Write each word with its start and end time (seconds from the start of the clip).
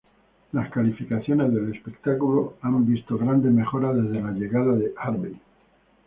Las 0.53 0.71
calificaciones 0.71 1.53
del 1.53 1.75
espectáculo 1.75 2.55
han 2.63 2.87
visto 2.87 3.19
grandes 3.19 3.51
mejoras 3.51 3.95
desde 3.97 4.19
la 4.23 4.31
llegada 4.31 4.73
de 4.73 4.93
Harvey. 4.97 5.39